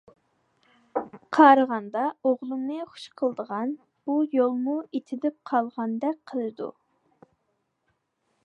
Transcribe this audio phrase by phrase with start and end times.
[1.37, 3.75] قارىغاندا ئوغلۇمنى خۇش قىلىدىغان
[4.09, 6.75] بۇ يولمۇ ئېتىلىپ قالىدىغاندەك قىلىدۇ.